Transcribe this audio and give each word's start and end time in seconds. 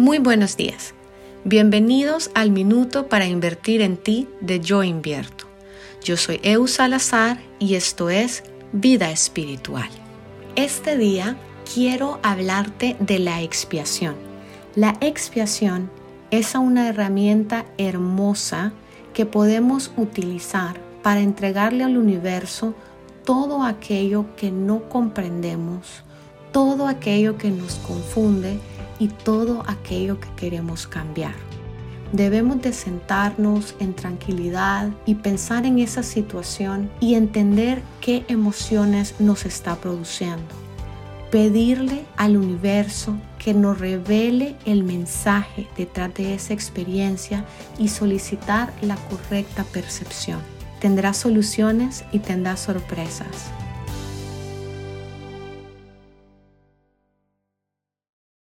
Muy 0.00 0.16
buenos 0.16 0.56
días. 0.56 0.94
Bienvenidos 1.44 2.30
al 2.32 2.50
Minuto 2.50 3.08
para 3.08 3.26
Invertir 3.26 3.82
en 3.82 3.98
Ti 3.98 4.28
de 4.40 4.58
Yo 4.58 4.82
Invierto. 4.82 5.44
Yo 6.02 6.16
soy 6.16 6.40
Eu 6.42 6.66
Salazar 6.68 7.38
y 7.58 7.74
esto 7.74 8.08
es 8.08 8.42
Vida 8.72 9.10
Espiritual. 9.10 9.90
Este 10.56 10.96
día 10.96 11.36
quiero 11.74 12.18
hablarte 12.22 12.96
de 12.98 13.18
la 13.18 13.42
expiación. 13.42 14.14
La 14.74 14.96
expiación 15.02 15.90
es 16.30 16.54
una 16.54 16.88
herramienta 16.88 17.66
hermosa 17.76 18.72
que 19.12 19.26
podemos 19.26 19.92
utilizar 19.98 20.80
para 21.02 21.20
entregarle 21.20 21.84
al 21.84 21.98
universo 21.98 22.74
todo 23.26 23.64
aquello 23.64 24.34
que 24.34 24.50
no 24.50 24.88
comprendemos, 24.88 26.04
todo 26.52 26.86
aquello 26.88 27.36
que 27.36 27.50
nos 27.50 27.74
confunde 27.74 28.58
y 29.00 29.08
todo 29.08 29.64
aquello 29.66 30.20
que 30.20 30.28
queremos 30.36 30.86
cambiar. 30.86 31.34
Debemos 32.12 32.60
de 32.62 32.72
sentarnos 32.72 33.74
en 33.80 33.94
tranquilidad 33.94 34.90
y 35.06 35.16
pensar 35.16 35.64
en 35.64 35.78
esa 35.78 36.02
situación 36.02 36.90
y 37.00 37.14
entender 37.14 37.82
qué 38.00 38.24
emociones 38.28 39.14
nos 39.18 39.46
está 39.46 39.76
produciendo. 39.76 40.54
Pedirle 41.30 42.04
al 42.16 42.36
universo 42.36 43.16
que 43.38 43.54
nos 43.54 43.78
revele 43.78 44.56
el 44.66 44.82
mensaje 44.82 45.68
detrás 45.76 46.12
de 46.14 46.34
esa 46.34 46.52
experiencia 46.52 47.44
y 47.78 47.88
solicitar 47.88 48.72
la 48.82 48.96
correcta 48.96 49.64
percepción. 49.64 50.40
Tendrás 50.80 51.18
soluciones 51.18 52.04
y 52.10 52.18
tendrás 52.18 52.60
sorpresas 52.60 53.50